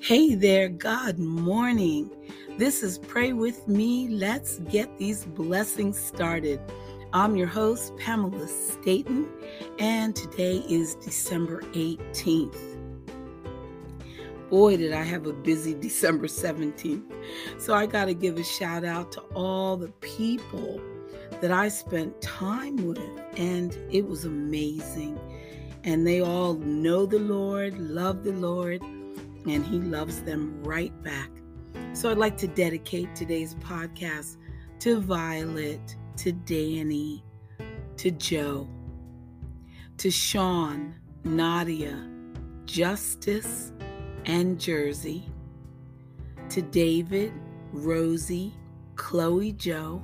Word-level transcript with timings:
hey 0.00 0.34
there, 0.34 0.68
God 0.68 1.16
morning. 1.18 2.10
This 2.58 2.82
is 2.82 2.98
Pray 2.98 3.32
With 3.32 3.68
Me. 3.68 4.08
Let's 4.08 4.58
get 4.60 4.98
these 4.98 5.26
blessings 5.26 5.96
started. 5.96 6.60
I'm 7.12 7.36
your 7.36 7.46
host, 7.46 7.96
Pamela 7.98 8.48
Staten, 8.48 9.28
and 9.78 10.16
today 10.16 10.64
is 10.68 10.96
December 10.96 11.62
18th. 11.74 12.58
Boy, 14.50 14.76
did 14.76 14.92
I 14.92 15.04
have 15.04 15.26
a 15.26 15.32
busy 15.32 15.74
December 15.80 16.26
17th. 16.26 17.04
So 17.58 17.74
I 17.74 17.86
got 17.86 18.06
to 18.06 18.14
give 18.14 18.38
a 18.38 18.44
shout 18.44 18.84
out 18.84 19.12
to 19.12 19.20
all 19.34 19.76
the 19.76 19.90
people 20.00 20.80
that 21.40 21.52
I 21.52 21.68
spent 21.68 22.20
time 22.22 22.84
with, 22.84 22.98
and 23.36 23.78
it 23.88 24.08
was 24.08 24.24
amazing. 24.24 25.16
And 25.84 26.04
they 26.04 26.20
all 26.20 26.54
know 26.54 27.06
the 27.06 27.20
Lord, 27.20 27.78
love 27.78 28.24
the 28.24 28.32
Lord, 28.32 28.82
and 29.46 29.64
He 29.64 29.78
loves 29.78 30.22
them 30.22 30.62
right 30.62 30.92
back. 31.02 31.30
So 31.92 32.10
I'd 32.10 32.18
like 32.18 32.36
to 32.38 32.46
dedicate 32.46 33.14
today's 33.14 33.54
podcast 33.56 34.36
to 34.80 35.00
Violet, 35.00 35.96
to 36.18 36.32
Danny, 36.32 37.24
to 37.96 38.10
Joe, 38.10 38.68
to 39.98 40.10
Sean, 40.10 40.94
Nadia, 41.24 42.08
Justice, 42.66 43.72
and 44.26 44.60
Jersey, 44.60 45.24
to 46.50 46.62
David, 46.62 47.32
Rosie, 47.72 48.54
Chloe 48.96 49.52
Joe, 49.52 50.02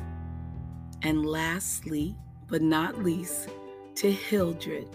and 1.03 1.27
lastly, 1.27 2.17
but 2.49 2.63
not 2.63 3.03
least, 3.03 3.49
to 3.97 4.11
Hildred, 4.11 4.89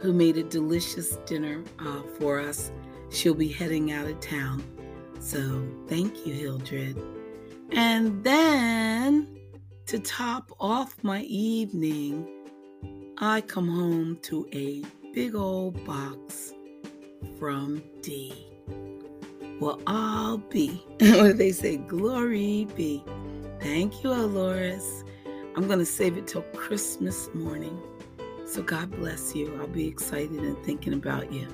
who 0.00 0.12
made 0.12 0.36
a 0.36 0.42
delicious 0.42 1.16
dinner 1.26 1.62
uh, 1.78 2.02
for 2.18 2.40
us. 2.40 2.70
She'll 3.12 3.34
be 3.34 3.48
heading 3.48 3.92
out 3.92 4.06
of 4.06 4.18
town. 4.20 4.64
So 5.20 5.68
thank 5.86 6.26
you, 6.26 6.34
Hildred. 6.34 6.96
And 7.70 8.24
then 8.24 9.28
to 9.86 9.98
top 9.98 10.50
off 10.58 10.96
my 11.02 11.22
evening, 11.22 12.26
I 13.18 13.42
come 13.42 13.68
home 13.68 14.18
to 14.22 14.48
a 14.52 14.82
big 15.12 15.34
old 15.34 15.84
box 15.84 16.54
from 17.38 17.82
D. 18.00 18.48
Well, 19.60 19.80
I'll 19.86 20.38
be. 20.38 20.82
they 20.98 21.52
say? 21.52 21.76
Glory 21.76 22.66
be. 22.74 23.04
Thank 23.60 24.02
you, 24.02 24.10
Aloris. 24.10 25.04
I'm 25.54 25.66
going 25.66 25.78
to 25.78 25.86
save 25.86 26.16
it 26.16 26.26
till 26.26 26.42
Christmas 26.54 27.28
morning. 27.34 27.80
So 28.46 28.62
God 28.62 28.90
bless 28.90 29.36
you. 29.36 29.56
I'll 29.60 29.68
be 29.68 29.86
excited 29.86 30.40
and 30.40 30.58
thinking 30.64 30.94
about 30.94 31.32
you. 31.32 31.46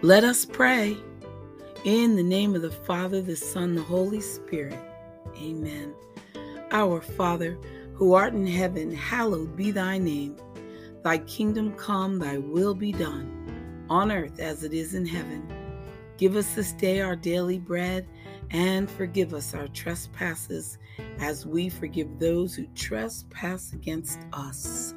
Let 0.00 0.22
us 0.22 0.44
pray. 0.44 0.96
In 1.84 2.14
the 2.14 2.22
name 2.22 2.54
of 2.54 2.62
the 2.62 2.70
Father, 2.70 3.20
the 3.20 3.34
Son, 3.34 3.74
the 3.74 3.82
Holy 3.82 4.20
Spirit. 4.20 4.78
Amen. 5.36 5.92
Our 6.70 7.00
Father, 7.00 7.58
who 7.94 8.14
art 8.14 8.32
in 8.32 8.46
heaven, 8.46 8.94
hallowed 8.94 9.56
be 9.56 9.72
thy 9.72 9.98
name. 9.98 10.36
Thy 11.02 11.18
kingdom 11.18 11.72
come, 11.72 12.20
thy 12.20 12.38
will 12.38 12.74
be 12.74 12.92
done, 12.92 13.84
on 13.90 14.12
earth 14.12 14.38
as 14.38 14.62
it 14.62 14.72
is 14.72 14.94
in 14.94 15.04
heaven. 15.04 15.52
Give 16.16 16.36
us 16.36 16.54
this 16.54 16.72
day 16.74 17.00
our 17.00 17.16
daily 17.16 17.58
bread 17.58 18.06
and 18.52 18.88
forgive 18.88 19.34
us 19.34 19.52
our 19.52 19.66
trespasses 19.66 20.78
as 21.18 21.44
we 21.44 21.68
forgive 21.68 22.20
those 22.20 22.54
who 22.54 22.68
trespass 22.68 23.72
against 23.72 24.20
us. 24.32 24.94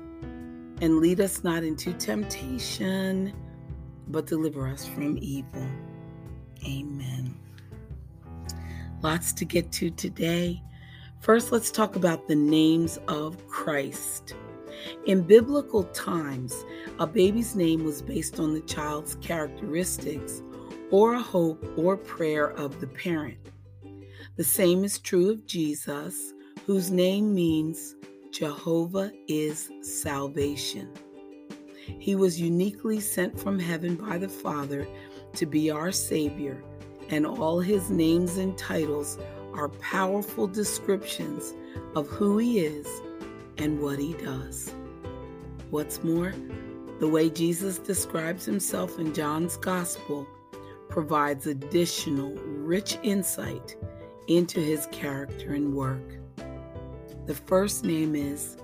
And 0.80 1.00
lead 1.00 1.22
us 1.22 1.44
not 1.44 1.64
into 1.64 1.92
temptation, 1.94 3.34
but 4.12 4.28
deliver 4.28 4.67
us 4.67 4.86
from 4.86 5.17
evil. 5.22 5.67
Amen. 6.66 7.36
Lots 9.02 9.33
to 9.33 9.45
get 9.45 9.72
to 9.73 9.89
today. 9.89 10.61
First, 11.20 11.52
let's 11.52 11.72
talk 11.72 11.95
about 11.95 12.27
the 12.27 12.36
names 12.36 12.99
of 13.08 13.48
Christ. 13.48 14.36
In 15.05 15.22
biblical 15.22 15.83
times, 15.86 16.66
a 16.99 17.08
baby's 17.08 17.55
name 17.55 17.83
was 17.83 18.02
based 18.02 18.39
on 18.39 18.54
the 18.54 18.61
child's 18.61 19.16
characteristics 19.16 20.42
or 20.92 21.14
a 21.14 21.22
hope 21.22 21.64
or 21.78 21.98
prayer 21.98 22.52
of 22.52 22.80
the 22.80 22.88
parent. 22.88 23.38
The 24.36 24.43
same 24.43 24.83
is 24.83 24.99
true 24.99 25.30
of 25.32 25.45
Jesus, 25.45 26.33
whose 26.66 26.92
name 26.92 27.33
means 27.33 27.95
Jehovah 28.32 29.11
is 29.28 29.70
salvation. 29.82 30.89
He 32.00 32.16
was 32.16 32.40
uniquely 32.40 33.00
sent 33.00 33.40
from 33.40 33.60
heaven 33.60 33.96
by 33.96 34.18
the 34.18 34.30
Father 34.30 34.88
to 35.34 35.46
be 35.46 35.70
our 35.70 35.92
Savior, 35.92 36.64
and 37.10 37.26
all 37.26 37.60
his 37.60 37.90
names 37.90 38.38
and 38.38 38.58
titles 38.58 39.18
are 39.54 39.70
powerful 39.70 40.48
descriptions 40.48 41.54
of 41.96 42.08
who 42.08 42.38
he 42.38 42.60
is 42.60 42.88
and 43.58 43.80
what 43.80 44.00
he 44.00 44.14
does. 44.14 44.74
What's 45.70 46.04
more, 46.04 46.34
the 47.00 47.08
way 47.08 47.30
Jesus 47.30 47.78
describes 47.78 48.46
himself 48.46 49.00
in 49.00 49.14
John's 49.14 49.58
Gospel 49.58 50.28
provides 50.90 51.48
additional 51.48 52.34
rich 52.36 52.98
insight 53.04 53.76
into 54.28 54.60
his 54.60 54.88
character 54.92 55.54
and 55.54 55.73
work. 55.73 56.18
The 57.26 57.36
first 57.36 57.84
name 57.84 58.16
is 58.16 58.58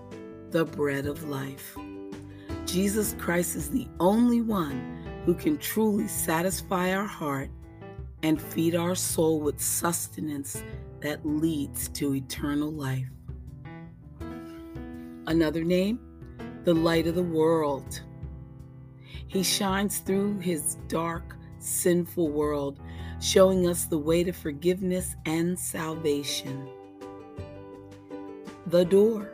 the 0.52 0.66
bread 0.66 1.06
of 1.06 1.28
life. 1.30 1.78
Jesus 2.68 3.16
Christ 3.18 3.56
is 3.56 3.70
the 3.70 3.88
only 4.02 4.42
one 4.42 5.02
who 5.26 5.34
can 5.34 5.58
truly 5.58 6.06
satisfy 6.10 6.94
our 6.94 7.06
heart 7.06 7.50
and 8.24 8.42
feed 8.42 8.76
our 8.76 8.94
soul 8.94 9.40
with 9.40 9.62
sustenance 9.62 10.62
that 11.00 11.26
leads 11.26 11.88
to 11.90 12.14
eternal 12.14 12.70
life. 12.70 13.08
Another 15.28 15.64
name, 15.64 15.98
the 16.66 16.74
light 16.74 17.08
of 17.08 17.16
the 17.16 17.24
world. 17.24 18.02
He 19.28 19.44
shines 19.44 20.00
through 20.00 20.40
his 20.40 20.76
dark, 20.90 21.38
sinful 21.60 22.30
world, 22.32 22.82
showing 23.22 23.70
us 23.70 23.86
the 23.86 23.98
way 23.98 24.26
to 24.26 24.34
forgiveness 24.34 25.16
and 25.26 25.58
salvation. 25.58 26.68
The 28.68 28.84
door. 28.84 29.32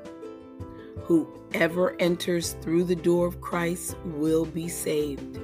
Whoever 1.54 1.96
enters 2.00 2.54
through 2.62 2.86
the 2.86 2.96
door 2.96 3.28
of 3.28 3.40
Christ 3.40 3.96
will 4.06 4.44
be 4.44 4.68
saved. 4.68 5.38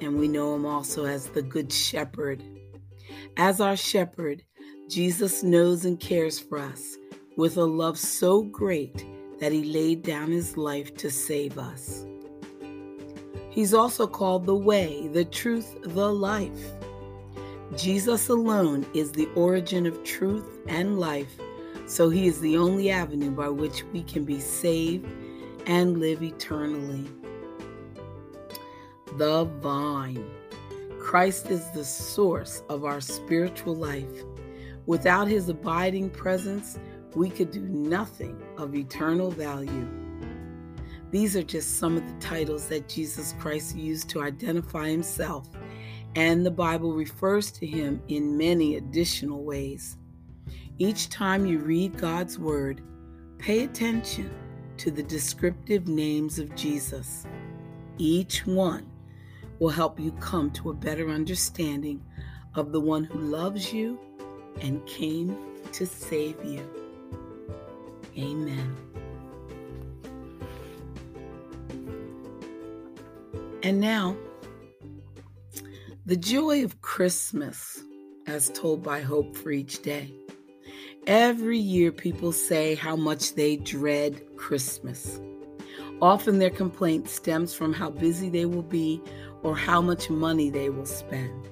And 0.00 0.18
we 0.18 0.28
know 0.28 0.54
him 0.54 0.64
also 0.64 1.04
as 1.04 1.26
the 1.26 1.42
Good 1.42 1.70
Shepherd. 1.70 2.42
As 3.36 3.60
our 3.60 3.76
shepherd, 3.76 4.42
Jesus 4.88 5.42
knows 5.42 5.84
and 5.84 6.00
cares 6.00 6.38
for 6.38 6.58
us 6.58 6.96
with 7.36 7.58
a 7.58 7.64
love 7.64 7.98
so 7.98 8.42
great 8.42 9.04
that 9.40 9.52
he 9.52 9.62
laid 9.64 10.02
down 10.04 10.30
his 10.30 10.56
life 10.56 10.94
to 10.96 11.10
save 11.10 11.58
us. 11.58 12.06
He's 13.50 13.74
also 13.74 14.06
called 14.06 14.46
the 14.46 14.56
way, 14.56 15.08
the 15.08 15.24
truth, 15.26 15.76
the 15.82 16.10
life. 16.10 16.72
Jesus 17.76 18.28
alone 18.30 18.86
is 18.94 19.12
the 19.12 19.28
origin 19.34 19.84
of 19.84 20.02
truth 20.02 20.60
and 20.66 20.98
life, 20.98 21.38
so 21.88 22.10
he 22.10 22.26
is 22.26 22.40
the 22.40 22.56
only 22.56 22.90
avenue 22.90 23.30
by 23.30 23.48
which 23.48 23.82
we 23.92 24.02
can 24.02 24.24
be 24.24 24.38
saved 24.38 25.06
and 25.66 25.98
live 25.98 26.22
eternally. 26.22 27.04
The 29.16 29.44
vine. 29.60 30.30
Christ 31.00 31.50
is 31.50 31.70
the 31.70 31.84
source 31.84 32.62
of 32.68 32.84
our 32.84 33.00
spiritual 33.00 33.74
life. 33.74 34.22
Without 34.84 35.28
his 35.28 35.48
abiding 35.48 36.10
presence, 36.10 36.78
we 37.14 37.30
could 37.30 37.50
do 37.50 37.62
nothing 37.62 38.40
of 38.58 38.74
eternal 38.74 39.30
value. 39.30 39.88
These 41.10 41.36
are 41.36 41.42
just 41.42 41.78
some 41.78 41.96
of 41.96 42.06
the 42.06 42.20
titles 42.20 42.68
that 42.68 42.88
Jesus 42.88 43.34
Christ 43.38 43.74
used 43.74 44.10
to 44.10 44.22
identify 44.22 44.90
himself, 44.90 45.48
and 46.14 46.44
the 46.44 46.50
Bible 46.50 46.92
refers 46.92 47.50
to 47.52 47.66
him 47.66 48.02
in 48.08 48.36
many 48.36 48.76
additional 48.76 49.42
ways. 49.42 49.96
Each 50.80 51.08
time 51.08 51.44
you 51.44 51.58
read 51.58 51.98
God's 51.98 52.38
Word, 52.38 52.82
pay 53.38 53.64
attention 53.64 54.30
to 54.76 54.92
the 54.92 55.02
descriptive 55.02 55.88
names 55.88 56.38
of 56.38 56.54
Jesus. 56.54 57.26
Each 57.98 58.46
one 58.46 58.88
will 59.58 59.70
help 59.70 59.98
you 59.98 60.12
come 60.12 60.52
to 60.52 60.70
a 60.70 60.74
better 60.74 61.10
understanding 61.10 62.00
of 62.54 62.70
the 62.70 62.80
one 62.80 63.02
who 63.02 63.18
loves 63.18 63.72
you 63.72 63.98
and 64.60 64.86
came 64.86 65.36
to 65.72 65.84
save 65.84 66.36
you. 66.44 66.64
Amen. 68.16 68.76
And 73.64 73.80
now, 73.80 74.16
the 76.06 76.16
joy 76.16 76.62
of 76.62 76.80
Christmas, 76.80 77.82
as 78.28 78.48
told 78.50 78.84
by 78.84 79.00
Hope 79.00 79.36
for 79.36 79.50
each 79.50 79.82
day. 79.82 80.14
Every 81.08 81.56
year, 81.56 81.90
people 81.90 82.32
say 82.32 82.74
how 82.74 82.94
much 82.94 83.34
they 83.34 83.56
dread 83.56 84.20
Christmas. 84.36 85.18
Often 86.02 86.38
their 86.38 86.50
complaint 86.50 87.08
stems 87.08 87.54
from 87.54 87.72
how 87.72 87.88
busy 87.88 88.28
they 88.28 88.44
will 88.44 88.60
be 88.60 89.00
or 89.42 89.56
how 89.56 89.80
much 89.80 90.10
money 90.10 90.50
they 90.50 90.68
will 90.68 90.84
spend. 90.84 91.48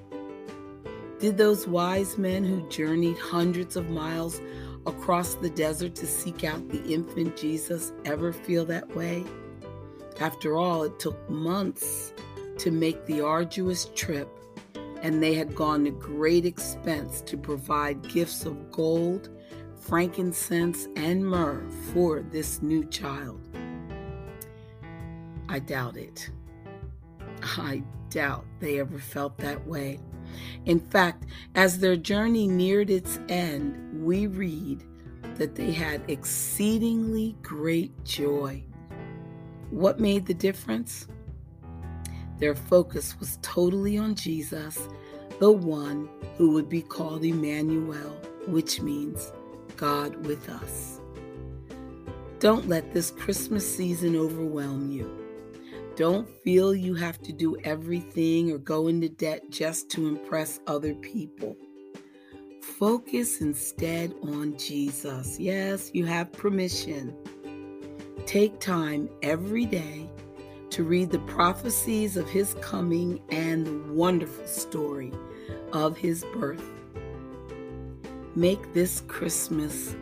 Did 1.17 1.39
those 1.39 1.67
wise 1.67 2.19
men 2.19 2.43
who 2.43 2.69
journeyed 2.69 3.17
hundreds 3.17 3.75
of 3.75 3.89
miles 3.89 4.39
across 4.85 5.33
the 5.33 5.49
desert 5.49 5.95
to 5.95 6.05
seek 6.05 6.43
out 6.43 6.69
the 6.69 6.83
infant 6.83 7.35
Jesus 7.35 7.93
ever 8.05 8.31
feel 8.31 8.63
that 8.65 8.95
way? 8.95 9.25
After 10.19 10.55
all, 10.55 10.83
it 10.83 10.99
took 10.99 11.27
months 11.31 12.13
to 12.59 12.69
make 12.69 13.07
the 13.07 13.21
arduous 13.21 13.89
trip, 13.95 14.29
and 15.01 15.23
they 15.23 15.33
had 15.33 15.55
gone 15.55 15.85
to 15.85 15.89
great 15.89 16.45
expense 16.45 17.21
to 17.21 17.35
provide 17.35 18.07
gifts 18.07 18.45
of 18.45 18.71
gold, 18.71 19.31
frankincense, 19.87 20.87
and 20.97 21.25
myrrh 21.25 21.63
for 21.93 22.21
this 22.21 22.61
new 22.61 22.83
child. 22.85 23.39
I 25.47 25.59
doubt 25.59 25.95
it. 25.95 26.29
I 27.41 27.83
doubt 28.09 28.45
they 28.59 28.79
ever 28.79 28.99
felt 28.99 29.37
that 29.37 29.65
way. 29.65 29.99
In 30.65 30.79
fact, 30.79 31.25
as 31.55 31.79
their 31.79 31.95
journey 31.95 32.47
neared 32.47 32.89
its 32.89 33.19
end, 33.29 34.03
we 34.03 34.27
read 34.27 34.83
that 35.35 35.55
they 35.55 35.71
had 35.71 36.01
exceedingly 36.09 37.37
great 37.41 38.03
joy. 38.03 38.61
What 39.69 40.01
made 40.01 40.25
the 40.25 40.33
difference? 40.33 41.07
Their 42.39 42.55
focus 42.55 43.17
was 43.19 43.39
totally 43.41 43.97
on 43.97 44.15
Jesus, 44.15 44.89
the 45.39 45.51
one 45.51 46.09
who 46.35 46.51
would 46.51 46.67
be 46.67 46.81
called 46.81 47.23
Emmanuel, 47.23 48.17
which 48.47 48.81
means 48.81 49.31
God 49.77 50.25
with 50.25 50.49
us. 50.49 50.99
Don't 52.39 52.67
let 52.67 52.93
this 52.93 53.11
Christmas 53.11 53.65
season 53.75 54.15
overwhelm 54.15 54.91
you. 54.91 55.09
Don't 55.95 56.29
feel 56.43 56.75
you 56.75 56.93
have 56.93 57.19
to 57.23 57.33
do 57.33 57.57
everything 57.63 58.51
or 58.51 58.59
go 58.59 58.87
into 58.87 59.09
debt 59.09 59.49
just 59.49 59.89
to 59.91 60.07
impress 60.07 60.59
other 60.67 60.93
people. 60.93 61.55
Focus 62.61 63.41
instead 63.41 64.13
on 64.21 64.55
Jesus. 64.57 65.39
Yes, 65.39 65.89
you 65.93 66.05
have 66.05 66.31
permission. 66.31 67.15
Take 68.27 68.59
time 68.59 69.09
every 69.23 69.65
day 69.65 70.07
to 70.69 70.83
read 70.83 71.09
the 71.09 71.19
prophecies 71.19 72.17
of 72.17 72.29
his 72.29 72.53
coming 72.61 73.19
and 73.29 73.65
the 73.65 73.93
wonderful 73.93 74.45
story 74.45 75.11
of 75.73 75.97
his 75.97 76.23
birth. 76.35 76.76
Make 78.37 78.71
this 78.75 79.01
Christmas 79.07 79.95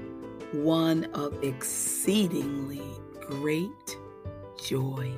one 0.52 1.06
of 1.14 1.42
exceedingly 1.42 2.82
great 3.22 3.98
joy. 4.62 5.10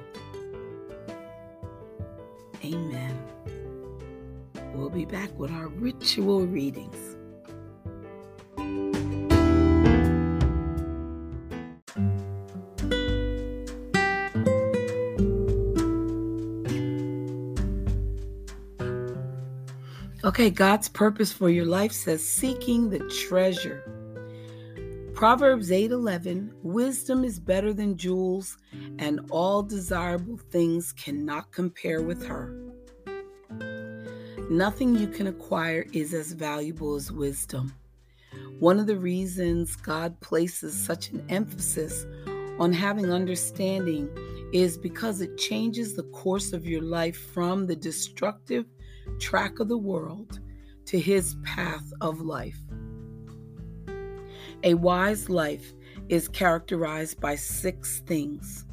Amen. 2.63 3.19
We'll 4.75 4.91
be 4.91 5.05
back 5.05 5.31
with 5.35 5.49
our 5.49 5.67
ritual 5.67 6.45
readings. 6.45 7.06
Okay, 20.37 20.51
God's 20.51 20.87
purpose 20.87 21.33
for 21.33 21.49
your 21.49 21.65
life 21.65 21.91
says 21.91 22.23
seeking 22.23 22.91
the 22.91 22.99
treasure. 23.27 23.81
Proverbs 25.15 25.71
8:11 25.71 26.51
Wisdom 26.61 27.23
is 27.23 27.39
better 27.39 27.73
than 27.73 27.97
jewels 27.97 28.59
and 28.99 29.19
all 29.31 29.63
desirable 29.63 30.37
things 30.37 30.93
cannot 30.93 31.51
compare 31.51 32.03
with 32.03 32.23
her. 32.27 32.55
Nothing 34.51 34.95
you 34.95 35.07
can 35.07 35.25
acquire 35.25 35.87
is 35.91 36.13
as 36.13 36.33
valuable 36.33 36.93
as 36.93 37.11
wisdom. 37.11 37.73
One 38.59 38.79
of 38.79 38.85
the 38.85 38.99
reasons 38.99 39.75
God 39.75 40.19
places 40.19 40.79
such 40.79 41.09
an 41.09 41.25
emphasis 41.29 42.05
on 42.59 42.71
having 42.73 43.11
understanding 43.11 44.07
is 44.53 44.77
because 44.77 45.19
it 45.19 45.39
changes 45.39 45.95
the 45.95 46.09
course 46.13 46.53
of 46.53 46.67
your 46.67 46.83
life 46.83 47.17
from 47.33 47.65
the 47.65 47.75
destructive 47.75 48.67
track 49.19 49.59
of 49.59 49.67
the 49.67 49.77
world 49.77 50.39
to 50.85 50.99
his 50.99 51.35
path 51.43 51.91
of 52.01 52.21
life. 52.21 52.59
A 54.63 54.73
wise 54.73 55.29
life 55.29 55.73
is 56.09 56.27
characterized 56.27 57.19
by 57.19 57.35
six 57.35 57.99
things 58.05 58.65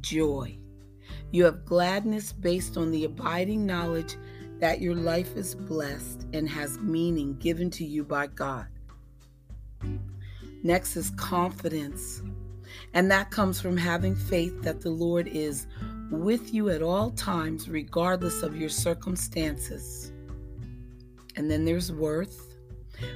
joy. 0.00 0.56
You 1.30 1.44
have 1.44 1.64
gladness 1.64 2.32
based 2.32 2.76
on 2.76 2.90
the 2.90 3.04
abiding 3.04 3.66
knowledge 3.66 4.16
that 4.60 4.80
your 4.80 4.94
life 4.94 5.36
is 5.36 5.54
blessed 5.54 6.26
and 6.32 6.48
has 6.48 6.78
meaning 6.78 7.36
given 7.38 7.70
to 7.70 7.84
you 7.84 8.04
by 8.04 8.28
God. 8.28 8.66
Next 10.62 10.96
is 10.96 11.10
confidence, 11.10 12.22
and 12.94 13.10
that 13.10 13.30
comes 13.30 13.60
from 13.60 13.76
having 13.76 14.16
faith 14.16 14.62
that 14.62 14.80
the 14.80 14.90
Lord 14.90 15.28
is 15.28 15.66
with 16.10 16.54
you 16.54 16.70
at 16.70 16.82
all 16.82 17.10
times, 17.10 17.68
regardless 17.68 18.42
of 18.42 18.56
your 18.56 18.68
circumstances. 18.68 20.12
And 21.36 21.50
then 21.50 21.64
there's 21.64 21.92
worth, 21.92 22.56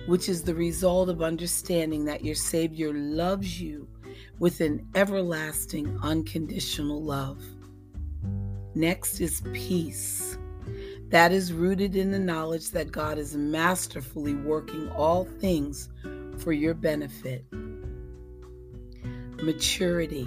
which 0.06 0.29
is 0.29 0.43
the 0.43 0.55
result 0.55 1.09
of 1.09 1.23
understanding 1.23 2.05
that 2.05 2.25
your 2.25 2.35
Savior 2.35 2.93
loves 2.93 3.61
you 3.61 3.89
with 4.39 4.61
an 4.61 4.87
everlasting, 4.94 5.99
unconditional 6.03 7.03
love. 7.03 7.43
Next 8.75 9.21
is 9.21 9.43
peace. 9.53 10.39
That 11.09 11.33
is 11.33 11.53
rooted 11.53 11.94
in 11.97 12.11
the 12.11 12.19
knowledge 12.19 12.71
that 12.71 12.91
God 12.91 13.19
is 13.19 13.37
masterfully 13.37 14.35
working 14.35 14.91
all 14.93 15.25
things 15.25 15.89
for 16.39 16.53
your 16.53 16.75
benefit. 16.75 17.44
Maturity, 19.43 20.27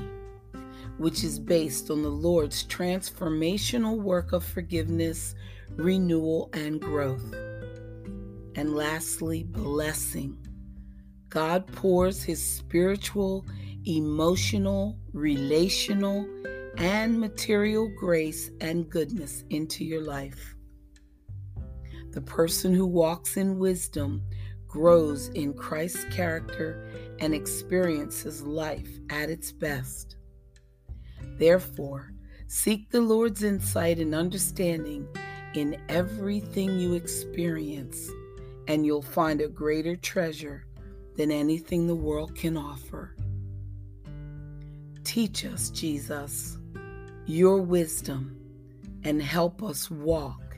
which 0.98 1.24
is 1.24 1.40
based 1.40 1.90
on 1.90 2.02
the 2.02 2.10
Lord's 2.10 2.66
transformational 2.66 4.00
work 4.02 4.34
of 4.34 4.44
forgiveness, 4.44 5.36
renewal, 5.76 6.50
and 6.54 6.80
growth. 6.80 7.34
And 8.56 8.76
lastly, 8.76 9.44
blessing. 9.44 10.38
God 11.30 11.68
pours 11.68 12.24
his 12.24 12.42
spiritual, 12.42 13.46
emotional, 13.86 14.98
relational, 15.12 16.26
and 16.78 17.20
material 17.20 17.92
grace 17.98 18.52
and 18.62 18.90
goodness 18.90 19.44
into 19.50 19.84
your 19.84 20.04
life. 20.04 20.56
The 22.12 22.22
person 22.22 22.74
who 22.74 22.86
walks 22.86 23.36
in 23.36 23.60
wisdom 23.60 24.24
grows 24.68 25.28
in 25.30 25.54
Christ's 25.54 26.06
character 26.06 26.90
and 27.20 27.34
experiences 27.34 28.42
life 28.42 28.90
at 29.10 29.30
its 29.30 29.52
best. 29.52 30.16
Therefore, 31.38 32.14
seek 32.48 32.90
the 32.90 33.02
Lord's 33.02 33.44
insight 33.44 34.00
and 34.00 34.16
understanding 34.16 35.08
in 35.54 35.82
everything 35.90 36.80
you 36.80 36.94
experience 36.94 38.10
and 38.68 38.86
you'll 38.86 39.02
find 39.02 39.42
a 39.42 39.48
greater 39.48 39.96
treasure 39.96 40.66
than 41.16 41.32
anything 41.32 41.88
the 41.88 41.96
world 41.96 42.36
can 42.36 42.58
offer. 42.58 43.16
Teach 45.04 45.46
us, 45.46 45.70
Jesus, 45.70 46.58
your 47.26 47.62
wisdom 47.62 48.38
and 49.04 49.22
help 49.22 49.62
us 49.62 49.90
walk 49.90 50.58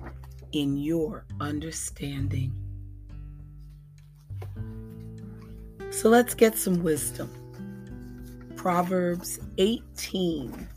in 0.54 0.78
your 0.78 1.26
understanding. 1.42 2.54
So 5.92 6.10
let's 6.10 6.34
get 6.34 6.58
some 6.58 6.82
wisdom. 6.82 7.30
Proverbs 8.58 9.40
18. 9.60 10.68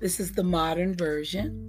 This 0.00 0.18
is 0.18 0.32
the 0.32 0.42
modern 0.42 0.96
version. 0.96 1.66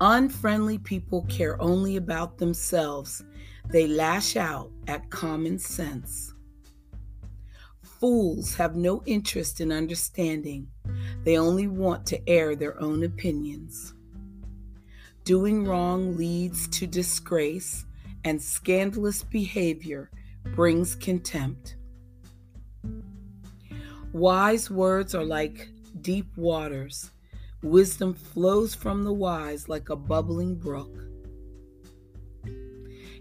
Unfriendly 0.00 0.78
people 0.78 1.22
care 1.28 1.60
only 1.62 1.96
about 1.96 2.36
themselves. 2.38 3.22
They 3.70 3.86
lash 3.86 4.36
out 4.36 4.72
at 4.88 5.08
common 5.10 5.60
sense. 5.60 6.34
Fools 8.00 8.56
have 8.56 8.74
no 8.74 9.04
interest 9.06 9.60
in 9.60 9.70
understanding. 9.70 10.66
They 11.22 11.38
only 11.38 11.68
want 11.68 12.04
to 12.06 12.28
air 12.28 12.56
their 12.56 12.78
own 12.82 13.04
opinions. 13.04 13.94
Doing 15.24 15.64
wrong 15.64 16.16
leads 16.16 16.66
to 16.68 16.88
disgrace, 16.88 17.86
and 18.24 18.40
scandalous 18.40 19.22
behavior 19.22 20.10
brings 20.54 20.94
contempt. 20.94 21.76
Wise 24.12 24.70
words 24.70 25.14
are 25.14 25.24
like 25.24 25.68
deep 26.00 26.36
waters 26.36 27.12
Wisdom 27.62 28.12
flows 28.12 28.74
from 28.74 29.04
the 29.04 29.12
wise 29.12 29.68
like 29.68 29.88
a 29.88 29.94
bubbling 29.94 30.56
brook. 30.56 31.04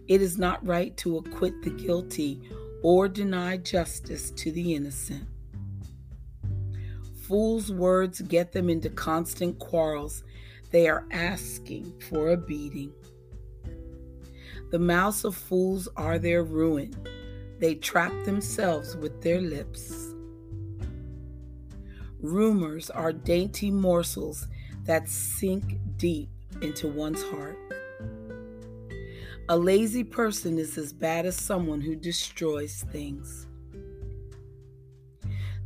It 0.08 0.20
is 0.20 0.40
not 0.40 0.66
right 0.66 0.98
to 0.98 1.18
acquit 1.18 1.62
the 1.62 1.70
guilty 1.70 2.42
or 2.82 3.08
deny 3.08 3.58
justice 3.58 4.32
to 4.32 4.52
the 4.52 4.74
innocent. 4.74 5.28
Fools' 7.22 7.72
words 7.72 8.22
get 8.22 8.52
them 8.52 8.68
into 8.68 8.90
constant 8.90 9.60
quarrels. 9.60 10.24
They 10.72 10.90
are 10.90 11.06
asking 11.12 12.02
for 12.10 12.30
a 12.30 12.38
beating. 12.38 12.92
The 14.72 14.80
mouths 14.80 15.26
of 15.26 15.36
fools 15.36 15.90
are 15.98 16.18
their 16.18 16.44
ruin. 16.44 16.96
They 17.60 17.76
trap 17.76 18.14
themselves 18.24 18.96
with 18.96 19.22
their 19.22 19.42
lips. 19.42 20.14
Rumors 22.22 22.90
are 22.90 23.12
dainty 23.12 23.70
morsels 23.70 24.48
that 24.86 25.10
sink 25.10 25.78
deep 25.98 26.30
into 26.62 26.88
one's 26.88 27.22
heart. 27.22 27.58
A 29.50 29.58
lazy 29.58 30.06
person 30.06 30.58
is 30.58 30.78
as 30.78 30.94
bad 30.94 31.26
as 31.26 31.36
someone 31.36 31.82
who 31.82 31.94
destroys 31.94 32.86
things. 32.94 33.48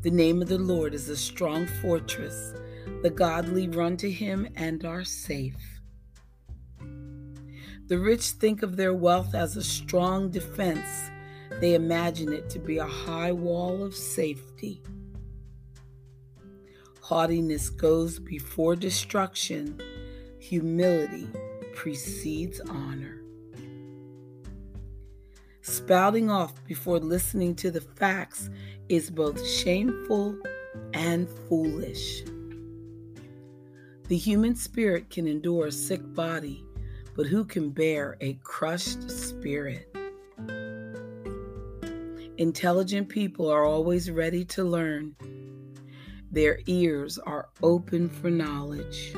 The 0.01 0.09
name 0.09 0.41
of 0.41 0.47
the 0.47 0.57
Lord 0.57 0.95
is 0.95 1.09
a 1.09 1.15
strong 1.15 1.67
fortress. 1.79 2.55
The 3.03 3.11
godly 3.11 3.67
run 3.67 3.97
to 3.97 4.09
him 4.09 4.47
and 4.55 4.83
are 4.83 5.03
safe. 5.03 5.74
The 7.87 7.99
rich 7.99 8.31
think 8.31 8.63
of 8.63 8.77
their 8.77 8.93
wealth 8.93 9.35
as 9.35 9.55
a 9.55 9.63
strong 9.63 10.29
defense. 10.29 11.11
They 11.61 11.75
imagine 11.75 12.33
it 12.33 12.49
to 12.49 12.59
be 12.59 12.79
a 12.79 12.85
high 12.85 13.31
wall 13.31 13.83
of 13.83 13.95
safety. 13.95 14.81
Haughtiness 17.01 17.69
goes 17.69 18.17
before 18.17 18.75
destruction, 18.75 19.79
humility 20.39 21.27
precedes 21.75 22.59
honor. 22.61 23.21
Spouting 25.61 26.31
off 26.31 26.65
before 26.65 26.97
listening 26.97 27.53
to 27.57 27.69
the 27.69 27.81
facts 27.81 28.49
is 28.89 29.11
both 29.11 29.45
shameful 29.45 30.35
and 30.95 31.29
foolish. 31.47 32.23
The 34.07 34.17
human 34.17 34.55
spirit 34.55 35.11
can 35.11 35.27
endure 35.27 35.67
a 35.67 35.71
sick 35.71 36.01
body, 36.15 36.64
but 37.15 37.27
who 37.27 37.45
can 37.45 37.69
bear 37.69 38.17
a 38.21 38.33
crushed 38.43 39.09
spirit? 39.09 39.89
Intelligent 42.37 43.07
people 43.07 43.49
are 43.49 43.65
always 43.65 44.11
ready 44.11 44.43
to 44.45 44.63
learn 44.63 45.15
their 46.35 46.59
ears 46.65 47.17
are 47.17 47.47
open 47.63 48.09
for 48.09 48.29
knowledge. 48.29 49.13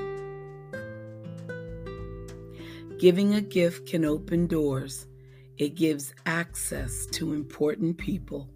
Giving 3.00 3.34
a 3.34 3.42
gift 3.42 3.88
can 3.88 4.06
open 4.06 4.46
doors, 4.46 5.08
it 5.58 5.74
gives 5.74 6.14
access 6.28 7.08
to 7.08 7.34
important 7.34 7.98
people. 7.98 8.48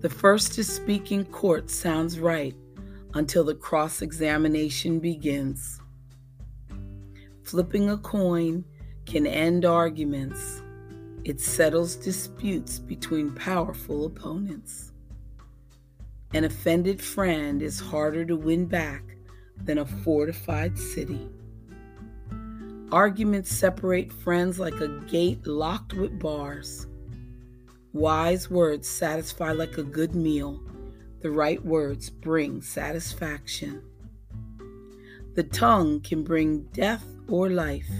The 0.00 0.10
first 0.10 0.52
to 0.54 0.64
speak 0.64 1.12
in 1.12 1.24
court 1.24 1.70
sounds 1.70 2.20
right 2.20 2.54
until 3.14 3.44
the 3.44 3.54
cross 3.54 4.02
examination 4.02 5.00
begins. 5.00 5.80
Flipping 7.48 7.88
a 7.88 7.96
coin 7.96 8.62
can 9.06 9.26
end 9.26 9.64
arguments, 9.64 10.60
it 11.24 11.40
settles 11.40 11.96
disputes 11.96 12.78
between 12.78 13.34
powerful 13.34 14.04
opponents. 14.04 14.92
An 16.34 16.44
offended 16.44 17.00
friend 17.00 17.62
is 17.62 17.80
harder 17.80 18.26
to 18.26 18.36
win 18.36 18.66
back 18.66 19.02
than 19.64 19.78
a 19.78 19.86
fortified 19.86 20.78
city. 20.78 21.26
Arguments 22.92 23.50
separate 23.50 24.12
friends 24.12 24.58
like 24.58 24.78
a 24.82 25.00
gate 25.08 25.46
locked 25.46 25.94
with 25.94 26.18
bars. 26.20 26.86
Wise 27.94 28.50
words 28.50 28.86
satisfy 28.86 29.52
like 29.52 29.78
a 29.78 29.82
good 29.82 30.14
meal. 30.14 30.62
The 31.22 31.30
right 31.30 31.64
words 31.64 32.10
bring 32.10 32.60
satisfaction. 32.60 33.82
The 35.34 35.44
tongue 35.44 36.02
can 36.02 36.24
bring 36.24 36.64
death 36.74 37.06
or 37.28 37.50
life. 37.50 37.90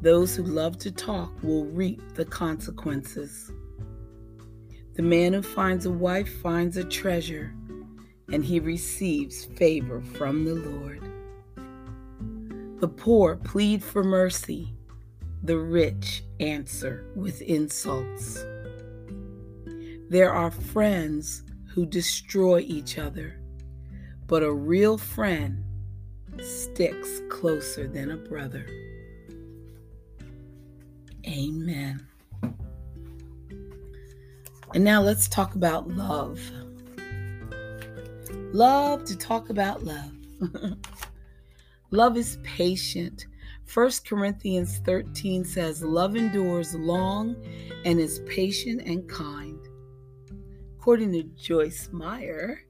Those 0.00 0.36
who 0.36 0.44
love 0.44 0.78
to 0.78 0.92
talk 0.92 1.32
will 1.42 1.64
reap 1.64 2.00
the 2.14 2.24
consequences. 2.24 3.50
The 4.94 5.02
man 5.02 5.32
who 5.32 5.42
finds 5.42 5.86
a 5.86 5.90
wife 5.90 6.40
finds 6.40 6.76
a 6.76 6.84
treasure, 6.84 7.54
and 8.32 8.44
he 8.44 8.60
receives 8.60 9.44
favor 9.44 10.00
from 10.00 10.44
the 10.44 10.54
Lord. 10.54 11.02
The 12.80 12.88
poor 12.88 13.36
plead 13.36 13.82
for 13.82 14.04
mercy, 14.04 14.74
the 15.42 15.58
rich 15.58 16.22
answer 16.38 17.06
with 17.16 17.42
insults. 17.42 18.44
There 20.10 20.32
are 20.32 20.50
friends 20.50 21.42
who 21.74 21.86
destroy 21.86 22.60
each 22.60 22.98
other, 22.98 23.40
but 24.26 24.42
a 24.42 24.52
real 24.52 24.96
friend 24.96 25.64
sticks 26.42 27.20
closer 27.28 27.86
than 27.86 28.10
a 28.10 28.16
brother. 28.16 28.66
Amen. 31.26 32.06
And 34.74 34.84
now 34.84 35.02
let's 35.02 35.28
talk 35.28 35.54
about 35.54 35.88
love. 35.88 36.40
Love 38.52 39.04
to 39.04 39.16
talk 39.16 39.50
about 39.50 39.84
love. 39.84 40.12
love 41.90 42.16
is 42.16 42.38
patient. 42.42 43.26
1 43.72 43.90
Corinthians 44.06 44.78
13 44.84 45.44
says, 45.44 45.82
Love 45.82 46.16
endures 46.16 46.74
long 46.74 47.36
and 47.84 48.00
is 48.00 48.20
patient 48.20 48.82
and 48.82 49.08
kind. 49.08 49.58
According 50.78 51.12
to 51.12 51.22
Joyce 51.22 51.90
Meyer, 51.92 52.62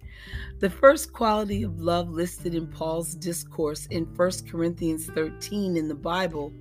the 0.58 0.70
first 0.70 1.12
quality 1.12 1.62
of 1.62 1.80
love 1.80 2.10
listed 2.10 2.54
in 2.54 2.66
Paul's 2.66 3.14
discourse 3.14 3.87
in 3.87 4.04
1 4.04 4.30
Corinthians 4.50 5.06
13 5.06 5.76
in 5.76 5.88
the 5.88 5.94
Bible 5.94 6.52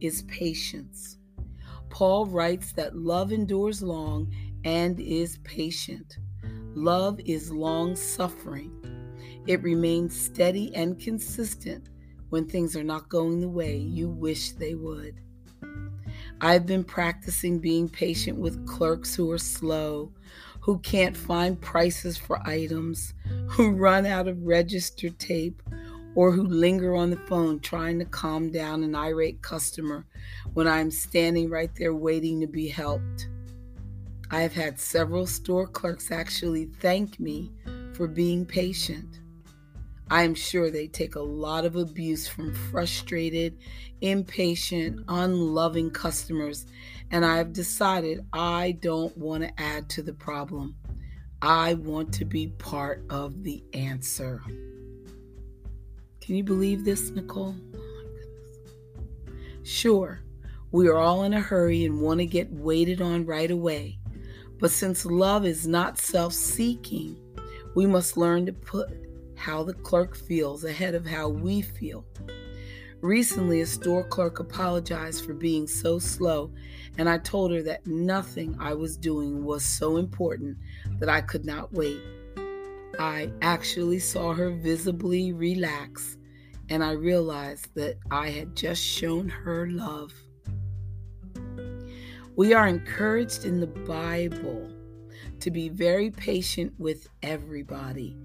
is 0.00 0.22
patience. 0.22 1.18
Paul 1.90 2.26
writes 2.26 2.72
that 2.72 2.96
love 2.96 3.32
endures 3.32 3.82
long 3.82 4.32
and 4.64 4.98
is 4.98 5.38
patient. 5.44 6.18
Love 6.74 7.20
is 7.24 7.52
long 7.52 7.94
suffering. 7.94 8.72
It 9.46 9.62
remains 9.62 10.18
steady 10.18 10.74
and 10.74 10.98
consistent 10.98 11.90
when 12.30 12.48
things 12.48 12.74
are 12.74 12.82
not 12.82 13.08
going 13.08 13.40
the 13.40 13.48
way 13.48 13.76
you 13.76 14.08
wish 14.08 14.52
they 14.52 14.74
would. 14.74 15.20
I've 16.40 16.66
been 16.66 16.84
practicing 16.84 17.58
being 17.60 17.88
patient 17.88 18.38
with 18.38 18.66
clerks 18.66 19.14
who 19.14 19.30
are 19.30 19.38
slow, 19.38 20.12
who 20.64 20.78
can't 20.78 21.14
find 21.14 21.60
prices 21.60 22.16
for 22.16 22.40
items, 22.48 23.12
who 23.48 23.72
run 23.72 24.06
out 24.06 24.26
of 24.26 24.46
register 24.46 25.10
tape, 25.10 25.62
or 26.14 26.32
who 26.32 26.42
linger 26.42 26.96
on 26.96 27.10
the 27.10 27.18
phone 27.28 27.60
trying 27.60 27.98
to 27.98 28.06
calm 28.06 28.50
down 28.50 28.82
an 28.82 28.94
irate 28.94 29.42
customer 29.42 30.06
when 30.54 30.66
I'm 30.66 30.90
standing 30.90 31.50
right 31.50 31.70
there 31.76 31.94
waiting 31.94 32.40
to 32.40 32.46
be 32.46 32.66
helped. 32.66 33.28
I 34.30 34.40
have 34.40 34.54
had 34.54 34.80
several 34.80 35.26
store 35.26 35.66
clerks 35.66 36.10
actually 36.10 36.70
thank 36.80 37.20
me 37.20 37.52
for 37.92 38.08
being 38.08 38.46
patient. 38.46 39.20
I 40.10 40.22
am 40.22 40.34
sure 40.34 40.70
they 40.70 40.86
take 40.86 41.14
a 41.14 41.20
lot 41.20 41.64
of 41.64 41.76
abuse 41.76 42.28
from 42.28 42.54
frustrated, 42.54 43.58
impatient, 44.00 45.00
unloving 45.08 45.90
customers, 45.90 46.66
and 47.10 47.24
I 47.24 47.38
have 47.38 47.52
decided 47.52 48.26
I 48.32 48.76
don't 48.80 49.16
want 49.16 49.44
to 49.44 49.60
add 49.60 49.88
to 49.90 50.02
the 50.02 50.12
problem. 50.12 50.76
I 51.40 51.74
want 51.74 52.12
to 52.14 52.24
be 52.24 52.48
part 52.58 53.04
of 53.08 53.42
the 53.42 53.64
answer. 53.72 54.42
Can 56.20 56.36
you 56.36 56.44
believe 56.44 56.84
this, 56.84 57.10
Nicole? 57.10 57.54
Oh. 57.74 57.80
Sure, 59.62 60.20
we 60.72 60.88
are 60.88 60.98
all 60.98 61.24
in 61.24 61.32
a 61.32 61.40
hurry 61.40 61.84
and 61.84 62.00
want 62.00 62.20
to 62.20 62.26
get 62.26 62.52
waited 62.52 63.00
on 63.00 63.24
right 63.24 63.50
away. 63.50 63.98
But 64.58 64.70
since 64.70 65.06
love 65.06 65.46
is 65.46 65.66
not 65.66 65.98
self 65.98 66.32
seeking, 66.32 67.16
we 67.74 67.86
must 67.86 68.16
learn 68.16 68.46
to 68.46 68.52
put 68.52 69.03
how 69.44 69.62
the 69.62 69.74
clerk 69.74 70.16
feels 70.16 70.64
ahead 70.64 70.94
of 70.94 71.06
how 71.06 71.28
we 71.28 71.60
feel. 71.60 72.06
Recently, 73.02 73.60
a 73.60 73.66
store 73.66 74.02
clerk 74.02 74.40
apologized 74.40 75.26
for 75.26 75.34
being 75.34 75.66
so 75.66 75.98
slow, 75.98 76.50
and 76.96 77.10
I 77.10 77.18
told 77.18 77.52
her 77.52 77.60
that 77.64 77.86
nothing 77.86 78.56
I 78.58 78.72
was 78.72 78.96
doing 78.96 79.44
was 79.44 79.62
so 79.62 79.98
important 79.98 80.56
that 80.98 81.10
I 81.10 81.20
could 81.20 81.44
not 81.44 81.74
wait. 81.74 82.00
I 82.98 83.30
actually 83.42 83.98
saw 83.98 84.32
her 84.32 84.50
visibly 84.50 85.34
relax, 85.34 86.16
and 86.70 86.82
I 86.82 86.92
realized 86.92 87.68
that 87.74 87.98
I 88.10 88.30
had 88.30 88.56
just 88.56 88.82
shown 88.82 89.28
her 89.28 89.68
love. 89.68 90.14
We 92.34 92.54
are 92.54 92.66
encouraged 92.66 93.44
in 93.44 93.60
the 93.60 93.66
Bible 93.66 94.72
to 95.40 95.50
be 95.50 95.68
very 95.68 96.10
patient 96.10 96.72
with 96.78 97.06
everybody, 97.22 98.16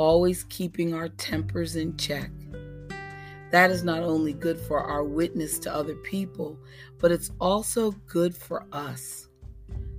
always 0.00 0.44
keeping 0.44 0.94
our 0.94 1.10
tempers 1.10 1.76
in 1.76 1.94
check. 1.98 2.30
That 3.50 3.70
is 3.70 3.84
not 3.84 4.02
only 4.02 4.32
good 4.32 4.58
for 4.58 4.80
our 4.80 5.04
witness 5.04 5.58
to 5.58 5.74
other 5.74 5.94
people, 5.96 6.58
but 6.98 7.12
it's 7.12 7.32
also 7.38 7.90
good 8.06 8.34
for 8.34 8.64
us. 8.72 9.28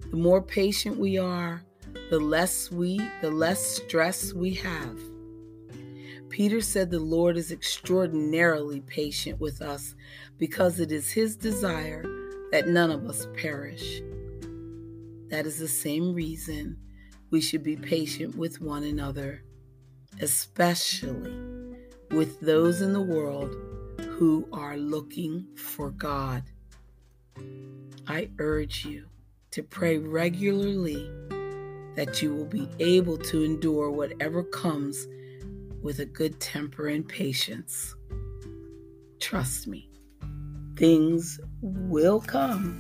The 0.10 0.18
more 0.18 0.42
patient 0.42 0.98
we 0.98 1.20
are, 1.20 1.64
the 2.10 2.20
less 2.20 2.72
we, 2.72 3.00
the 3.22 3.30
less 3.30 3.64
stress 3.64 4.34
we 4.34 4.56
have. 4.56 4.98
Peter 6.30 6.62
said 6.62 6.90
the 6.90 7.00
Lord 7.00 7.38
is 7.38 7.52
extraordinarily 7.52 8.82
patient 8.82 9.40
with 9.40 9.62
us 9.62 9.94
because 10.40 10.80
it 10.80 10.92
is 10.92 11.12
his 11.12 11.36
desire 11.36 12.04
that 12.52 12.68
none 12.68 12.90
of 12.90 13.06
us 13.06 13.28
perish. 13.38 14.02
That 15.30 15.46
is 15.46 15.60
the 15.60 15.68
same 15.68 16.16
reason 16.16 16.78
we 17.30 17.40
should 17.40 17.62
be 17.62 17.76
patient 17.76 18.36
with 18.36 18.62
one 18.62 18.84
another, 18.84 19.44
especially 20.20 21.76
with 22.12 22.40
those 22.42 22.82
in 22.82 22.94
the 22.94 23.02
world 23.02 23.56
who 24.18 24.48
are 24.52 24.78
looking 24.78 25.48
for 25.56 25.92
God. 25.92 26.44
I 28.08 28.30
urge 28.40 28.86
you 28.86 29.06
to 29.52 29.64
pray 29.64 29.98
regularly 29.98 31.10
that 31.96 32.22
you 32.22 32.34
will 32.34 32.46
be 32.46 32.68
able 32.80 33.18
to 33.18 33.44
endure 33.44 33.90
whatever 33.90 34.44
comes 34.44 35.08
with 35.82 36.00
a 36.00 36.06
good 36.06 36.40
temper 36.40 36.88
and 36.88 37.08
patience. 37.08 37.96
Trust 39.20 39.68
me, 39.68 39.90
things 40.76 41.40
will 41.62 42.22
come 42.22 42.80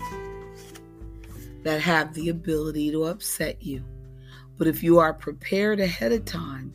that 1.64 1.82
have 1.82 2.14
the 2.14 2.30
ability 2.30 2.92
to 2.92 3.06
upset 3.06 3.62
you. 3.62 3.84
But 4.58 4.68
if 4.68 4.84
you 4.84 5.00
are 5.00 5.14
prepared 5.14 5.80
ahead 5.80 6.12
of 6.12 6.26
time, 6.26 6.74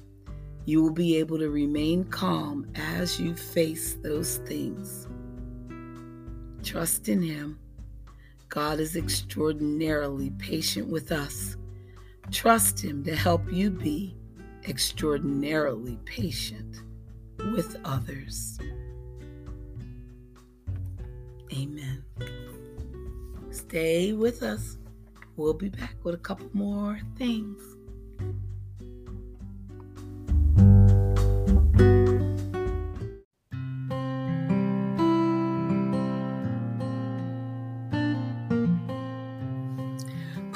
you 0.67 0.83
will 0.83 0.93
be 0.93 1.17
able 1.17 1.39
to 1.39 1.49
remain 1.49 2.05
calm 2.05 2.67
as 2.75 3.21
you 3.21 3.35
face 3.35 3.95
those 4.03 4.39
things. 4.39 5.07
Trust 6.65 7.09
in 7.09 7.23
Him. 7.23 7.59
God 8.49 8.81
is 8.81 8.97
extraordinarily 8.97 10.31
patient 10.39 10.89
with 10.89 11.13
us. 11.13 11.57
Trust 12.33 12.83
Him 12.83 13.05
to 13.05 13.15
help 13.15 13.51
you 13.51 13.71
be 13.71 14.17
extraordinarily 14.67 15.99
patient 16.05 16.83
with 17.53 17.77
others. 17.85 18.59
Amen. 21.53 22.03
Stay 23.51 24.13
with 24.15 24.43
us. 24.43 24.79
We'll 25.37 25.55
be 25.55 25.69
back 25.69 25.95
with 26.03 26.17
a 26.17 26.19
couple 26.19 26.51
more 26.53 26.99
things. 27.17 27.76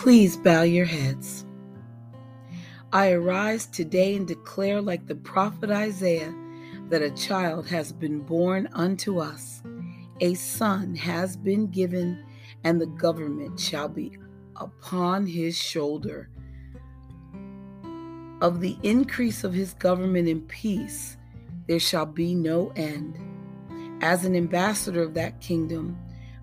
Please 0.00 0.34
bow 0.34 0.62
your 0.62 0.86
heads. 0.86 1.44
I 2.90 3.10
arise 3.10 3.66
today 3.66 4.16
and 4.16 4.26
declare, 4.26 4.80
like 4.80 5.06
the 5.06 5.14
prophet 5.14 5.70
Isaiah, 5.70 6.34
that 6.88 7.02
a 7.02 7.10
child 7.10 7.68
has 7.68 7.92
been 7.92 8.20
born 8.20 8.66
unto 8.72 9.18
us, 9.18 9.62
a 10.20 10.32
son 10.32 10.94
has 10.94 11.36
been 11.36 11.66
given, 11.66 12.24
and 12.64 12.80
the 12.80 12.86
government 12.86 13.60
shall 13.60 13.90
be 13.90 14.16
upon 14.56 15.26
his 15.26 15.54
shoulder. 15.54 16.30
Of 18.40 18.60
the 18.60 18.78
increase 18.82 19.44
of 19.44 19.52
his 19.52 19.74
government 19.74 20.28
and 20.28 20.48
peace, 20.48 21.18
there 21.66 21.78
shall 21.78 22.06
be 22.06 22.34
no 22.34 22.72
end. 22.74 23.18
As 24.00 24.24
an 24.24 24.34
ambassador 24.34 25.02
of 25.02 25.12
that 25.12 25.42
kingdom, 25.42 25.98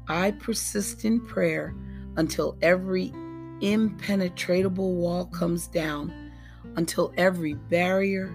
I 0.08 0.30
persist 0.30 1.06
in 1.06 1.26
prayer 1.26 1.74
until 2.18 2.56
every 2.62 3.12
impenetrable 3.62 4.96
wall 4.96 5.26
comes 5.26 5.68
down 5.68 6.32
until 6.76 7.14
every 7.18 7.54
barrier, 7.54 8.34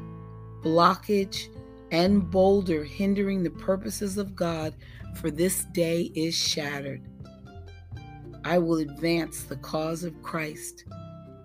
blockage, 0.63 1.49
and 1.91 2.31
boulder 2.31 2.85
hindering 2.85 3.43
the 3.43 3.51
purposes 3.51 4.17
of 4.19 4.35
God 4.35 4.75
for 5.17 5.31
this 5.31 5.65
day 5.67 6.11
is 6.15 6.35
shattered. 6.35 7.07
I 8.45 8.59
will 8.59 8.79
advance 8.79 9.45
the 9.45 9.57
cause 9.57 10.03
of 10.03 10.23
Christ. 10.23 10.85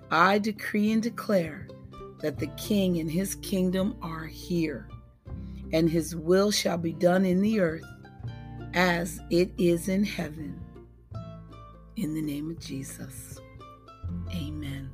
I 0.09 0.39
decree 0.39 0.91
and 0.91 1.03
declare 1.03 1.67
that 2.21 2.39
the 2.39 2.47
King 2.47 2.99
and 2.99 3.11
his 3.11 3.35
kingdom 3.35 3.95
are 4.01 4.25
here, 4.25 4.89
and 5.73 5.89
his 5.89 6.15
will 6.15 6.49
shall 6.49 6.77
be 6.77 6.93
done 6.93 7.25
in 7.25 7.41
the 7.41 7.59
earth 7.59 7.83
as 8.73 9.19
it 9.29 9.51
is 9.57 9.89
in 9.89 10.03
heaven. 10.03 10.59
In 11.97 12.13
the 12.13 12.21
name 12.21 12.49
of 12.49 12.59
Jesus. 12.59 13.39
Amen 14.31 14.91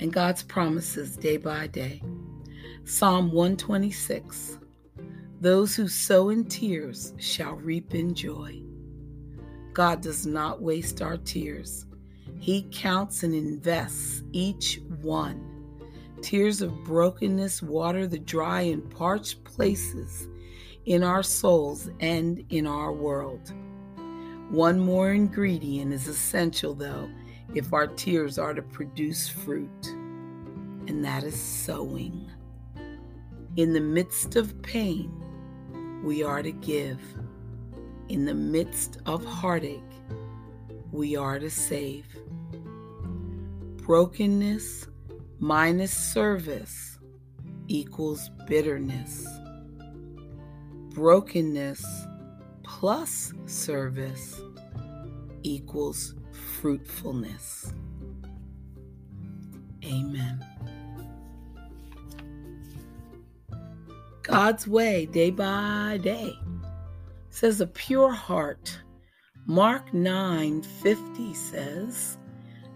and 0.00 0.12
God's 0.12 0.42
promises 0.42 1.16
day 1.16 1.36
by 1.36 1.66
day. 1.66 2.02
Psalm 2.84 3.30
126 3.32 4.58
Those 5.40 5.76
who 5.76 5.86
sow 5.86 6.30
in 6.30 6.46
tears 6.46 7.12
shall 7.18 7.52
reap 7.54 7.94
in 7.94 8.14
joy. 8.14 8.62
God 9.72 10.00
does 10.00 10.26
not 10.26 10.62
waste 10.62 11.02
our 11.02 11.18
tears, 11.18 11.86
He 12.38 12.66
counts 12.72 13.22
and 13.22 13.34
invests 13.34 14.22
each 14.32 14.80
one. 15.02 15.46
Tears 16.22 16.60
of 16.60 16.84
brokenness 16.84 17.62
water 17.62 18.06
the 18.06 18.18
dry 18.18 18.62
and 18.62 18.90
parched 18.90 19.44
places 19.44 20.28
in 20.86 21.02
our 21.02 21.22
souls 21.22 21.88
and 22.00 22.44
in 22.50 22.66
our 22.66 22.92
world. 22.92 23.52
One 24.50 24.80
more 24.80 25.12
ingredient 25.12 25.92
is 25.92 26.08
essential, 26.08 26.74
though, 26.74 27.08
if 27.54 27.72
our 27.72 27.86
tears 27.86 28.36
are 28.36 28.52
to 28.52 28.62
produce 28.62 29.28
fruit, 29.28 29.86
and 30.88 31.04
that 31.04 31.22
is 31.22 31.40
sowing. 31.40 32.28
In 33.56 33.72
the 33.72 33.80
midst 33.80 34.34
of 34.34 34.60
pain, 34.62 35.12
we 36.02 36.24
are 36.24 36.42
to 36.42 36.50
give. 36.50 37.00
In 38.08 38.24
the 38.24 38.34
midst 38.34 38.98
of 39.06 39.24
heartache, 39.24 39.80
we 40.90 41.14
are 41.14 41.38
to 41.38 41.48
save. 41.48 42.06
Brokenness 43.76 44.88
minus 45.38 45.92
service 45.92 46.98
equals 47.68 48.30
bitterness. 48.48 49.26
Brokenness 50.90 51.84
plus 52.78 53.34
service 53.46 54.40
equals 55.42 56.14
fruitfulness. 56.30 57.74
Amen. 59.84 60.44
God's 64.22 64.68
way, 64.68 65.06
day 65.06 65.30
by 65.30 65.98
day, 66.00 66.38
says 67.30 67.60
a 67.60 67.66
pure 67.66 68.12
heart. 68.12 68.78
Mark 69.46 69.92
9 69.92 70.62
50 70.62 71.34
says, 71.34 72.18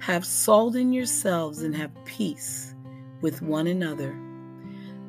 Have 0.01 0.27
salt 0.27 0.75
in 0.75 0.93
yourselves 0.93 1.63
and 1.63 1.75
have 1.75 1.93
peace 2.05 2.75
with 3.21 3.43
one 3.43 3.69
another. 3.69 4.19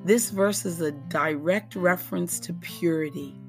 This 0.06 0.30
verse 0.30 0.64
is 0.64 0.80
a 0.80 0.92
direct 0.92 1.76
reference 1.76 2.40
to 2.42 2.54
purity. 2.54 3.42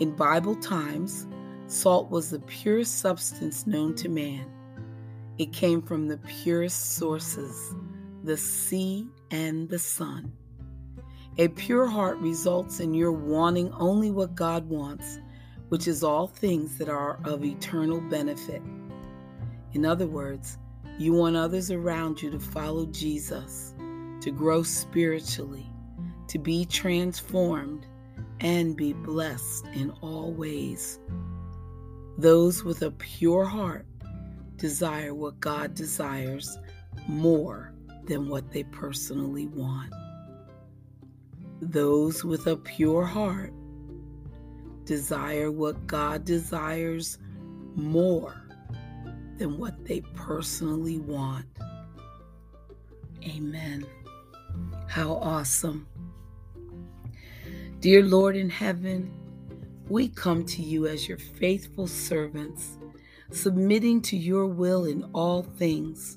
In 0.00 0.10
Bible 0.16 0.56
times, 0.56 1.26
Salt 1.66 2.10
was 2.10 2.30
the 2.30 2.40
purest 2.40 2.98
substance 2.98 3.66
known 3.66 3.94
to 3.96 4.08
man. 4.08 4.44
It 5.38 5.52
came 5.52 5.80
from 5.80 6.08
the 6.08 6.18
purest 6.18 6.96
sources, 6.96 7.74
the 8.22 8.36
sea 8.36 9.06
and 9.30 9.68
the 9.68 9.78
sun. 9.78 10.32
A 11.38 11.48
pure 11.48 11.86
heart 11.86 12.18
results 12.18 12.80
in 12.80 12.92
your 12.92 13.12
wanting 13.12 13.72
only 13.72 14.10
what 14.10 14.34
God 14.34 14.68
wants, 14.68 15.20
which 15.68 15.88
is 15.88 16.04
all 16.04 16.26
things 16.26 16.76
that 16.78 16.88
are 16.88 17.20
of 17.24 17.44
eternal 17.44 18.00
benefit. 18.00 18.62
In 19.72 19.84
other 19.84 20.06
words, 20.06 20.58
you 20.98 21.12
want 21.12 21.36
others 21.36 21.70
around 21.70 22.20
you 22.20 22.30
to 22.30 22.38
follow 22.38 22.86
Jesus, 22.86 23.74
to 24.20 24.30
grow 24.30 24.62
spiritually, 24.62 25.66
to 26.28 26.38
be 26.38 26.64
transformed, 26.64 27.86
and 28.44 28.76
be 28.76 28.92
blessed 28.92 29.64
in 29.72 29.90
all 30.02 30.30
ways. 30.30 31.00
Those 32.18 32.62
with 32.62 32.82
a 32.82 32.90
pure 32.90 33.46
heart 33.46 33.86
desire 34.56 35.14
what 35.14 35.40
God 35.40 35.74
desires 35.74 36.58
more 37.08 37.72
than 38.04 38.28
what 38.28 38.52
they 38.52 38.64
personally 38.64 39.46
want. 39.46 39.90
Those 41.62 42.22
with 42.22 42.46
a 42.46 42.56
pure 42.56 43.06
heart 43.06 43.54
desire 44.84 45.50
what 45.50 45.86
God 45.86 46.26
desires 46.26 47.16
more 47.74 48.42
than 49.38 49.56
what 49.56 49.86
they 49.86 50.02
personally 50.14 50.98
want. 50.98 51.46
Amen. 53.26 53.86
How 54.86 55.14
awesome. 55.14 55.88
Dear 57.84 58.02
Lord 58.02 58.34
in 58.34 58.48
heaven, 58.48 59.12
we 59.90 60.08
come 60.08 60.46
to 60.46 60.62
you 60.62 60.86
as 60.86 61.06
your 61.06 61.18
faithful 61.18 61.86
servants, 61.86 62.78
submitting 63.30 64.00
to 64.04 64.16
your 64.16 64.46
will 64.46 64.86
in 64.86 65.02
all 65.12 65.42
things. 65.42 66.16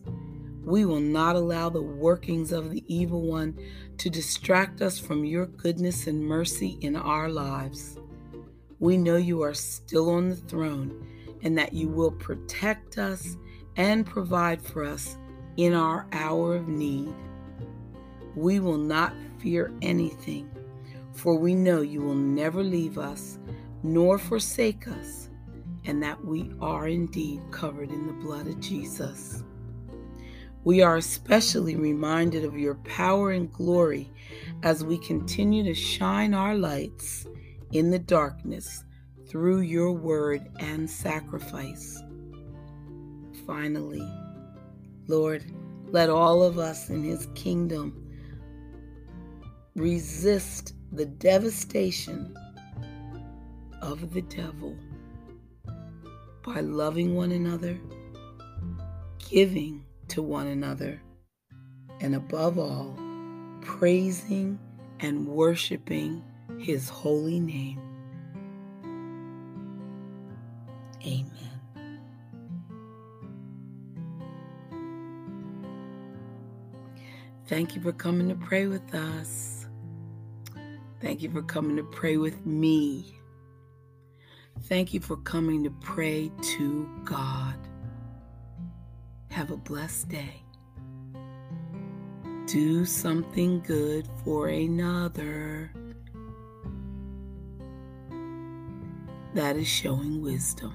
We 0.63 0.85
will 0.85 1.01
not 1.01 1.35
allow 1.35 1.67
the 1.67 1.81
workings 1.81 2.53
of 2.53 2.71
the 2.71 2.85
evil 2.87 3.23
one 3.23 3.59
to 3.97 4.09
distract 4.09 4.81
us 4.81 4.97
from 4.97 5.25
your 5.25 5.45
goodness 5.45 6.07
and 6.07 6.23
mercy 6.23 6.77
in 6.79 6.95
our 6.95 7.27
lives. 7.27 7.97
We 8.79 8.95
know 8.95 9.17
you 9.17 9.41
are 9.41 9.53
still 9.53 10.11
on 10.11 10.29
the 10.29 10.37
throne 10.37 11.05
and 11.41 11.57
that 11.57 11.73
you 11.73 11.89
will 11.89 12.11
protect 12.11 12.97
us 12.97 13.35
and 13.75 14.05
provide 14.05 14.61
for 14.61 14.85
us 14.85 15.17
in 15.57 15.73
our 15.73 16.07
hour 16.13 16.55
of 16.55 16.69
need. 16.69 17.13
We 18.37 18.61
will 18.61 18.77
not 18.77 19.13
fear 19.41 19.73
anything 19.81 20.49
for 21.17 21.35
we 21.35 21.55
know 21.55 21.81
you 21.81 21.99
will 21.99 22.15
never 22.15 22.63
leave 22.63 22.99
us 22.99 23.39
nor 23.81 24.19
forsake 24.19 24.87
us, 24.87 25.29
and 25.85 26.01
that 26.03 26.23
we 26.23 26.51
are 26.61 26.87
indeed 26.87 27.41
covered 27.51 27.89
in 27.89 28.05
the 28.05 28.13
blood 28.13 28.47
of 28.47 28.59
Jesus. 28.59 29.43
We 30.63 30.81
are 30.81 30.97
especially 30.97 31.75
reminded 31.75 32.43
of 32.43 32.57
your 32.57 32.75
power 32.75 33.31
and 33.31 33.51
glory 33.51 34.11
as 34.63 34.83
we 34.83 34.97
continue 34.99 35.63
to 35.63 35.73
shine 35.73 36.33
our 36.33 36.55
lights 36.55 37.25
in 37.71 37.89
the 37.89 37.99
darkness 37.99 38.83
through 39.27 39.61
your 39.61 39.93
word 39.93 40.47
and 40.59 40.89
sacrifice. 40.89 41.99
Finally, 43.45 44.07
Lord, 45.07 45.45
let 45.89 46.09
all 46.09 46.43
of 46.43 46.59
us 46.59 46.89
in 46.89 47.03
his 47.03 47.27
kingdom 47.33 48.03
resist 49.75 50.73
the 50.97 51.05
devastation 51.05 52.35
of 53.83 54.13
the 54.13 54.23
devil 54.23 54.75
by 56.43 56.59
loving 56.61 57.13
one 57.13 57.31
another, 57.31 57.79
giving 59.29 59.85
to 60.07 60.23
one 60.23 60.47
another, 60.47 60.99
and 62.01 62.15
above 62.15 62.57
all, 62.57 62.97
praising 63.61 64.57
and 64.99 65.27
worshiping 65.27 66.23
his 66.57 66.89
holy 66.89 67.39
name. 67.39 67.79
Amen. 71.05 72.01
Thank 77.45 77.75
you 77.75 77.81
for 77.83 77.91
coming 77.91 78.29
to 78.29 78.35
pray 78.35 78.65
with 78.65 78.95
us. 78.95 79.56
Thank 80.99 81.21
you 81.21 81.29
for 81.29 81.43
coming 81.43 81.77
to 81.77 81.83
pray 81.83 82.17
with 82.17 82.45
me. 82.45 83.17
Thank 84.63 84.93
you 84.93 84.99
for 84.99 85.17
coming 85.17 85.63
to 85.63 85.69
pray 85.69 86.31
to 86.41 86.89
God. 87.03 87.55
Have 89.29 89.51
a 89.51 89.57
blessed 89.57 90.09
day. 90.09 90.41
Do 92.47 92.85
something 92.85 93.59
good 93.61 94.07
for 94.23 94.47
another. 94.47 95.71
That 99.35 99.55
is 99.55 99.67
showing 99.67 100.23
wisdom. 100.23 100.73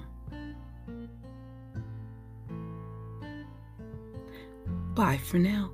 Bye 4.95 5.17
for 5.17 5.39
now. 5.39 5.71